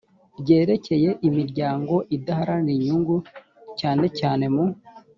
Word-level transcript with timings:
ryerekeye 0.41 1.09
imiryango 1.27 1.95
idaharanira 2.15 2.77
inyungu 2.79 3.15
cyane 3.79 4.05
cyane 4.19 4.45
mu 4.53 4.65